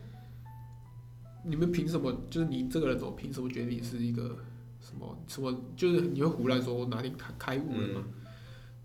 [1.45, 2.13] 你们凭什么？
[2.29, 4.37] 就是你这个人怎么凭什么觉得你是一个
[4.81, 5.53] 什么什么？
[5.75, 8.05] 就是你会胡乱说我哪里开开悟了吗？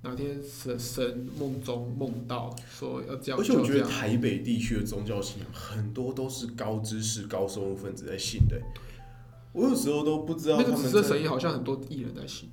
[0.04, 8.60] 哪天神神梦中梦到说要这样，而且我觉得台北地区的宗教信仰很多都是高知识、高收入分子在信的、
[9.54, 12.50] 我有时候都不知道那个紫色神医好像很多艺人在信，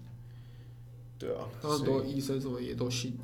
[1.19, 3.17] 对啊，然后很多医生什么也都信。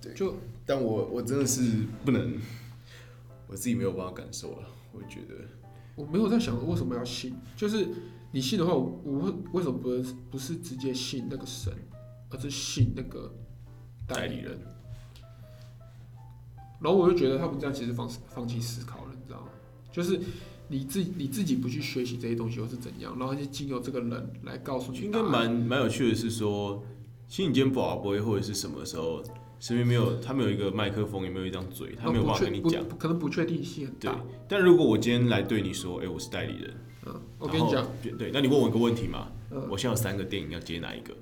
[0.00, 0.12] 对。
[0.14, 0.36] 就
[0.66, 2.38] 但我我真的是不能，
[3.46, 4.68] 我自己没有办法感受了。
[4.92, 5.34] 我觉得。
[5.96, 7.86] 我没有在想为什么要信，就是
[8.32, 11.72] 你信的话，我为什么不是不是直接信那个神，
[12.30, 13.32] 而是信那个
[14.06, 14.58] 代理人？
[16.80, 19.48] 然后我就觉得他们这样其实放放弃思考了，你知道吗？
[19.92, 20.18] 就是
[20.68, 25.10] 你自己你自己不去学习这些东西，或是怎样，然后就经由这个人来告诉你应。
[25.10, 26.82] 该蛮蛮有趣的是说，
[27.28, 29.22] 其实你今天宝贝或者是什么时候，
[29.58, 32.82] 身边没有他没有一个麦克风，也没有一张嘴，他没有办法跟你讲。
[32.96, 41.14] 可能不确定性很对大。，但如果我今天来对你说，哎、我是代理人，嗯，我跟你讲，对，那你问我一个问题嘛，嗯我现在有三个电影要接哪一个？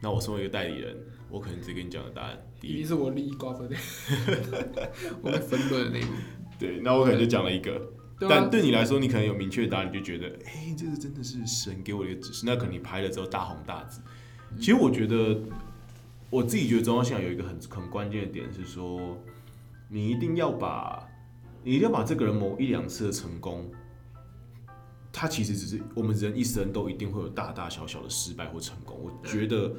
[0.00, 0.96] 那我身为一个代理人，
[1.28, 3.76] 我可能直接跟你讲的答案，第一是我利益瓜分的，
[5.22, 6.12] 我被分论的那一步。
[6.58, 7.80] 对，那我可能就讲了一个，
[8.28, 12.44] 但，对你来说，你可能有明确的答案，你就觉得，哎、这个真的是神给我的一个指示。
[12.44, 14.00] 那可能你拍了之后大红大紫。
[14.58, 15.38] 其实我觉得，
[16.28, 19.16] 我自己觉得中央信仰有一个很很关键的点是说，
[19.88, 21.08] 你一定要把，
[21.62, 23.70] 你一定要把这个人某一两次的成功，
[25.12, 28.96] 他其实只是我们人一生都一定会有大大小小的失败或成功。
[29.02, 29.72] 我觉得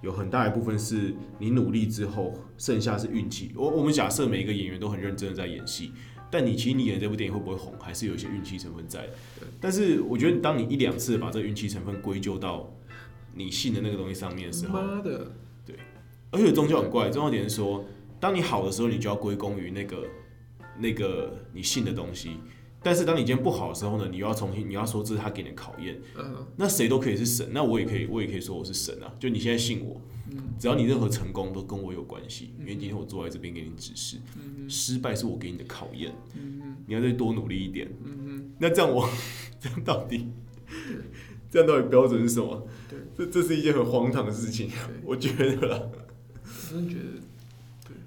[0.00, 3.52] 有很大一部分是你努力之后，剩下是运气。
[3.56, 5.92] 我我们假设每一个演员都很认真的在演戏，
[6.30, 9.12] 但你其实你演这部电影会不会红，还是有一些运气成分在的。
[9.60, 12.72] 但是我觉得，当你一两次把这个运气成分归咎到
[13.34, 15.32] 你信的那个东西上面的时候，妈的，
[15.64, 15.74] 对
[16.30, 17.84] 而且宗教很怪，重要点是说，
[18.20, 20.06] 当你好的时候，你就要归功于那个
[20.78, 22.36] 那个你信的东西。
[22.86, 26.00] 但是当你今天不好的时候呢，你又要重新你要说这是他给你的考验。
[26.16, 29.12] 嗯，那谁都可以是神，那我也可以我也可以说我是神啊。
[29.18, 30.00] 就你现在信我，
[30.56, 34.18] 只要你任何成功都跟我有关系，因为今天我坐在这边给你指示，
[34.68, 36.14] 失败是我给你的考验，
[36.86, 37.90] 你要再多努力一点。
[38.60, 39.10] 那这样我
[39.58, 40.28] 这样到底
[41.50, 42.68] 这样到底标准是什么？
[43.16, 44.70] 这这是一件很荒唐的事情，
[45.04, 45.82] 我觉得啦。
[46.44, 47.20] 我真的觉得，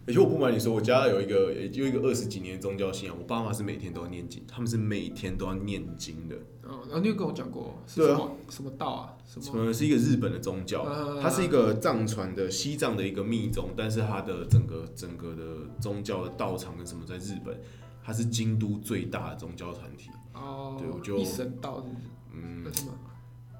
[0.10, 6.36] 而且我不瞒你说，我家有一个也就一个二十几年的宗教信仰，我爸妈是每天都要念经，他们是每天都要念经的。
[6.63, 9.13] 哦，然后你有跟我讲过是什么什么道啊？
[9.24, 9.65] 什么？
[9.65, 15.43] 呃，是一个日本的宗教，啊它是一个藏传的西藏的一个密宗，但是它的整个整个的
[15.80, 17.56] 宗教的道场跟什么在日本，
[18.04, 20.10] 它是京都最大的宗教团体。
[20.34, 21.95] 哦，对我就一神道是？
[22.34, 22.93] 嗯，那什么？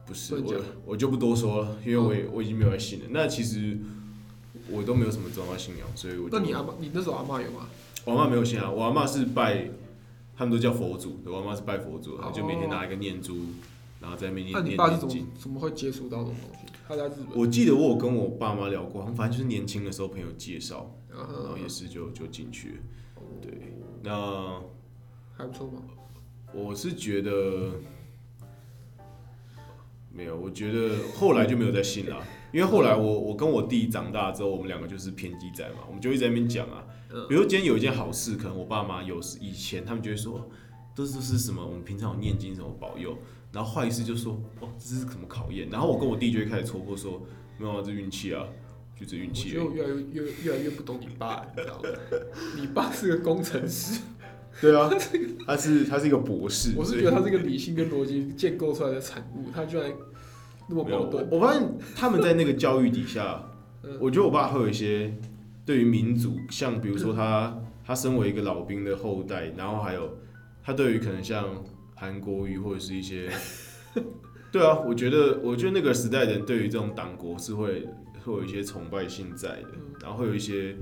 [0.08, 3.06] 不是我我就不多说了，因为我也我已经没有在信了。
[3.12, 3.78] 那其实
[4.72, 7.68] 我都没有什么宗教信仰，所以我就那你阿妈，你那时候阿妈有吗？
[8.06, 9.70] 我阿妈没有信仰，我阿妈是拜，
[10.38, 13.38] 他们都叫佛祖，我阿妈是拜佛祖就每天拿一个念珠，
[14.00, 14.78] 然后在那边那念
[15.08, 15.28] 经。
[15.38, 16.60] 怎么会接触到这种东西？
[16.88, 22.76] 他在日本，我记得我有跟我爸妈聊过，反正就是年轻的时候朋友介绍，然然后后也是就就进去了。
[23.42, 23.52] 对，
[24.02, 24.60] 那
[25.38, 25.82] 还不错嘛。
[26.52, 27.74] 我是觉得
[30.12, 36.84] 没有，我觉得后来就没有再信了，因为后来我我跟我弟长大之后，我们两个就是偏激仔嘛，我们就一直在那边讲啊，
[37.28, 40.50] 比如今天有一件好事，可能我爸妈有时以前他们就会说，
[40.96, 43.18] 都是是什么，我们平常有念经什么保佑，
[43.52, 47.22] 然后坏事就说哦这是什么考验，然后我跟我弟就会开始戳破说，
[47.58, 48.46] 没有啊，这运气啊，
[49.00, 49.66] 就这运气而已。
[49.66, 51.90] 我觉得我越来越越越来越不懂你爸，你知道吗？
[52.60, 54.02] 你爸是个工程师，
[54.60, 54.90] 对啊，
[55.46, 56.74] 他是他是一个博士。
[56.76, 59.92] 我是觉得他是一个理性跟逻辑建构出来的产物，他居然
[60.70, 61.28] 那么矛盾。
[61.32, 63.44] 我发现他们在那个教育底下，
[64.00, 65.12] 我觉得我爸会有一些
[65.66, 70.18] 对于民族，像比如说他他身为一个老兵的后代，然后还有
[70.64, 71.46] 他对于可能像
[71.96, 73.30] 韩国瑜或者是一些，
[74.52, 77.88] 对啊，我觉得我觉得那个时代的人对于这种党国是会
[78.24, 79.70] 会有一些崇拜性在的，
[80.02, 80.76] 然后会有一些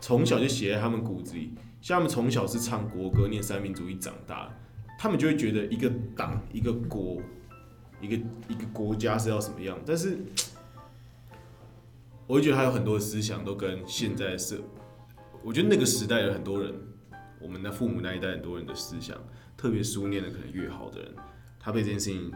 [0.00, 1.52] 从小就写在他们骨子里。
[1.80, 4.54] 像他们从小是唱国歌、念三民主义长大，
[4.98, 7.16] 他们就会觉得一个党、一个国、
[8.00, 8.16] 一个
[8.48, 9.78] 一个国家是要什么样。
[9.86, 10.18] 但是，
[12.26, 14.60] 我会觉得他有很多的思想都跟现在是，
[15.42, 16.74] 我觉得那个时代的很多人，
[17.40, 19.16] 我们的父母那一代很多人的思想，
[19.56, 21.14] 特别书念的可能越好的人，
[21.58, 22.32] 他被这件事情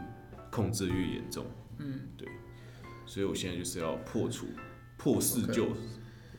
[0.51, 1.45] 控制越严重。
[1.79, 2.27] 嗯，对。
[3.05, 4.47] 所以我现在就是要破除、
[4.97, 5.69] 破四旧。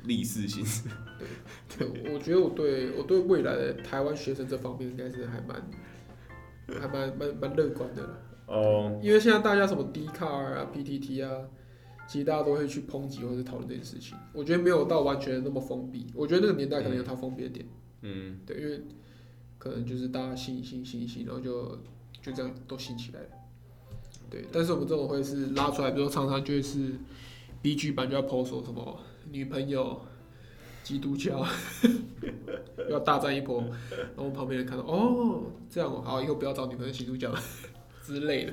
[0.04, 0.64] 立四心，
[1.76, 5.60] 对，我觉得我对我对未来的台湾学生这方面应该是还蛮，
[6.80, 11.48] 还蛮蛮蛮乐观的哦，因为现在大家什么 D 卡啊、PTT 啊，
[12.08, 14.16] 其实大家都会去抨击或者讨论这件事情。
[14.32, 17.66] 我觉得没有到完全那么封闭，我觉得那个年代可能有它封闭的点。
[18.02, 18.80] 嗯，对，因为
[19.58, 21.76] 可能就是大家信一信信一信，然后就
[22.22, 23.28] 就这样都信起来了。
[24.30, 26.92] 对，但是我们这种会是拉出来，比如说常常就是
[27.62, 29.00] B G 版就要 post 说什么。
[29.32, 30.00] 女朋友，
[30.84, 31.44] 基督教，
[32.88, 33.60] 要大战一波，
[34.16, 37.32] 然后旁边人看到，哦，这样哦好，以后不要找女朋友基督教
[38.06, 38.52] 之类的。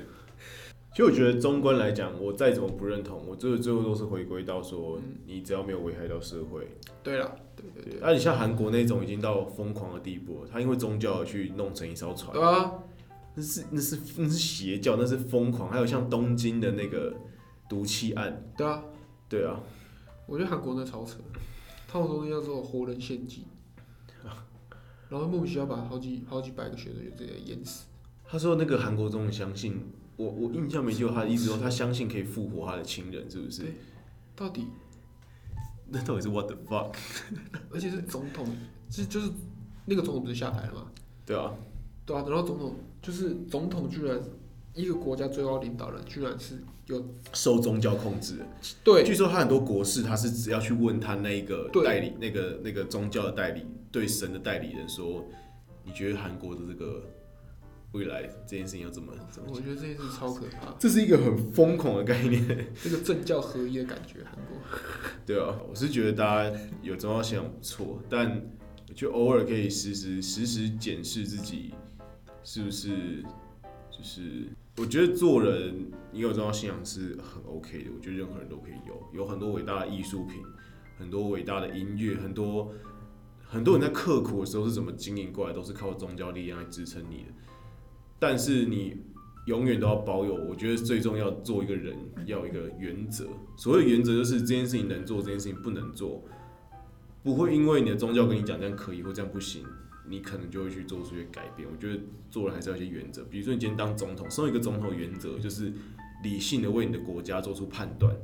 [0.90, 6.68] 其实我觉得，中观来讲，我再怎么不认同，我最后最后都是回归到说，你只要没有危害到社会。
[7.02, 8.00] 对了，对对对。
[8.00, 12.32] 那你像韩国那种已经到疯狂的地步，他因为宗教而去弄成一艘船。
[12.32, 12.74] 对啊，
[13.34, 15.68] 那是那是那是邪教，那是疯狂。
[15.68, 17.12] 还有像东京的那个
[17.68, 18.44] 毒气案。
[18.56, 18.84] 对啊，
[19.28, 19.60] 对啊。
[20.26, 21.18] 我觉得韩国那超扯，
[21.88, 23.44] 他们说叫做活人献祭，
[25.10, 27.86] 然后莫名其妙把好几好几百个学生就直接淹死。
[28.26, 29.80] 他说那个韩国总统相信，
[30.16, 33.62] 我我印象没记错，他的意思说他相信可以复活他的亲人，是不是？
[34.34, 34.66] 到底？
[35.88, 36.94] 那到底是 what the fuck？
[37.70, 38.46] 而且是总统，
[38.90, 39.30] 是就是
[39.86, 40.90] 那个总统不是下台了吗？
[41.24, 41.54] 对啊，
[42.04, 44.20] 对啊，然后总统就是总统居然。
[44.76, 46.56] 一个国家最高领导人居然是
[46.86, 47.00] 有
[47.32, 48.44] 受宗教控制，
[48.82, 55.24] 对，据说他很多国事，他是只要去问他那个代理，那个那个宗教的代理，对神的代理人说，
[55.84, 57.04] 你觉得韩国的这个
[57.94, 59.48] 未来这件事情要怎么怎么？
[59.54, 64.58] 我觉得这件事超可怕，这是一个很疯狂的概念，这个政教合一的感觉，韩国。
[65.24, 68.44] 对啊，我是觉得大家有宗教信仰不错，但
[68.94, 71.72] 就偶尔可以时时时时检视自己
[72.42, 73.22] 是不是
[73.90, 74.48] 就是。
[74.76, 77.90] 我觉得做人，你有宗教信仰是很 OK 的。
[77.96, 80.42] 我觉得任何人都可以有，有很多伟大的艺术品，
[80.98, 82.74] 很多伟大的音乐，很多
[83.46, 87.30] 很多人在刻苦的时候是怎么经营过来，都是靠宗教力量来支撑你的。
[88.26, 88.96] 但是你
[89.44, 93.28] 永远都要保有，我觉得最重要，做一个人要有一个原则。
[93.54, 96.24] 所谓原则就是这件事情能做，这件事情不能做，
[97.22, 99.62] 不会因为你的宗教跟你讲这样可以或这样不行。
[100.08, 101.68] 你可能就会去做出一些改变。
[101.70, 105.70] 我觉得做人还是要一些原则，比如说你今天当总统，身为一个总统，原则就是
[106.22, 108.14] 理性的为你的国家做出判断。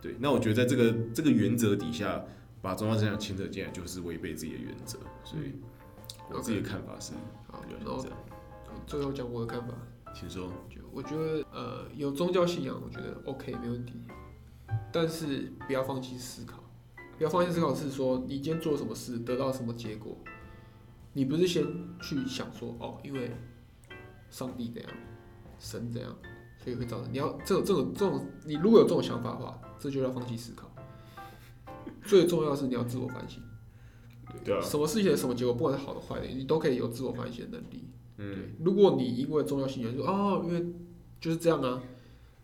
[0.00, 2.24] 对，那我觉得在这个这个原则底下，
[2.62, 4.98] 把宗教思想牵扯进来，就是违背自己的原则。
[5.24, 5.52] 所以
[6.32, 7.12] 我自己的看法是，
[7.48, 8.04] 好，然后
[8.90, 9.72] 最后讲我的看法，
[10.12, 10.52] 请说。
[10.68, 14.02] 就我觉得，呃，有宗教信仰，我觉得 OK 没问题，
[14.92, 16.60] 但是不要放弃思考。
[17.16, 20.18] 不要放弃思考是说，你今天做什么事，得到什么结果。
[21.12, 21.64] 你不是先
[22.02, 23.30] 去想说哦，因为
[24.28, 24.90] 上帝怎样，
[25.60, 26.12] 神怎样，
[26.58, 30.68] 所以会造成你要这种这种这种，你如果有这种想法的话，这就要放弃思考。
[32.02, 33.40] 最重要是你要自我反省。
[34.44, 34.60] 对啊。
[34.60, 37.84] 什么事情什么结果，不管是好的坏的，你都可以有自我反省的能力。
[38.20, 38.34] 嗯。
[38.34, 40.64] 对，如果你因为重要信仰说哦，因为
[41.20, 41.82] 就是这样啊，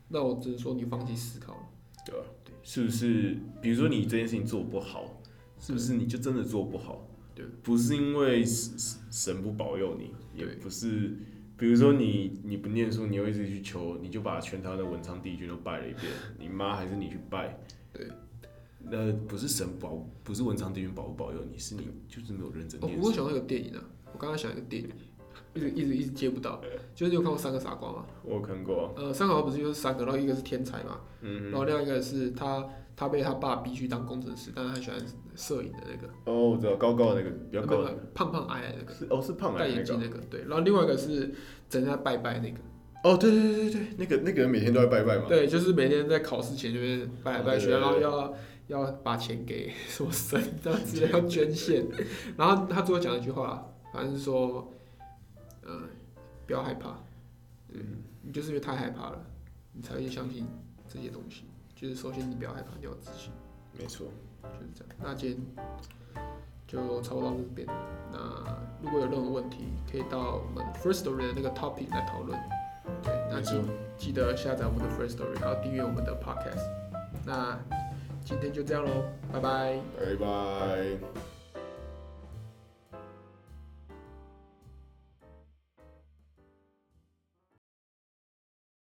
[0.09, 1.61] 那我只能说你放弃思考了。
[2.05, 2.25] 对啊。
[2.45, 2.55] 对。
[2.63, 3.37] 是不是？
[3.61, 5.23] 比如说你这件事情做不好，
[5.61, 7.07] 是不是你就真的做不好？
[7.37, 8.73] 对不是因为神
[9.11, 11.15] 神不保佑你，也不是，
[11.59, 16.05] 比如说你你不念书，你又一直去求，你就把全台的文昌帝君都拜了一遍，
[16.39, 17.61] 你妈还是你去拜，
[17.93, 18.09] 对，
[18.81, 23.07] 那不是神保，不是文昌帝君保不保佑你，是你就是没有认真念书。
[23.07, 24.89] 我想到一个电影啊，我刚刚想一个电影，
[25.57, 26.61] 一直一直一直接不到，
[26.95, 28.05] 就是你有看过《三个傻瓜》吗？
[28.23, 28.95] 我看过。
[28.97, 32.65] 呃，三个傻瓜不是就是三个，然后一个是天才嘛，嗯，然后另外一个是他。
[32.99, 34.99] 他被他爸逼去当工程师，但是他喜欢
[35.35, 36.09] 摄影的那个。
[36.25, 37.95] 哦，我知道，高高的那个，比较高的。
[38.15, 38.95] 胖胖矮矮那个。
[38.95, 40.41] 是哦，是胖矮戴眼镜那个，对。
[40.49, 41.31] 然后另外一个是
[41.69, 42.57] 整天在拜拜那个。
[43.05, 45.27] 哦，对对对对对，那个那个人每天都在拜拜嘛。
[45.29, 48.35] 对，就是每天在考试前就是拜来拜去，然后要
[48.69, 51.87] 要把钱给什么神这样子，要捐献。
[52.39, 54.73] 然后他最后讲一句话，反正是说，
[55.67, 55.83] 呃，
[56.47, 56.97] 不要害怕，
[57.69, 59.21] 嗯，你就是因为太害怕了，
[59.73, 60.47] 你才会相信
[60.89, 61.45] 这些东西。
[61.75, 63.33] 就是首先你不要害怕，你要自信，
[63.79, 64.07] 没错。
[64.43, 64.95] 就是这样。
[65.03, 65.67] 那今天
[66.67, 67.67] 就差不多到这边。
[68.13, 68.19] 那
[68.83, 72.39] 如果有任何问题，可以到我们 First Story 的那个 topic 来讨论。
[73.03, 73.61] 对，那记。
[73.99, 76.69] 记得下载我们的 First Story，然后订阅我们的 Podcast。
[77.25, 77.59] 那
[78.23, 79.81] 今天就这样喽，拜拜。
[79.99, 81.36] 拜拜。